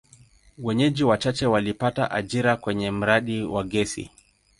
Wenyeji 0.57 1.03
wachache 1.03 1.45
walipata 1.45 2.11
ajira 2.11 2.57
kwenye 2.57 2.91
mradi 2.91 3.43
wa 3.43 3.63
gesi. 3.63 4.11